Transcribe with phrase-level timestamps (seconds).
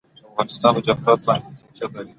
[0.31, 2.09] افغانستان په جواهرات باندې تکیه لري.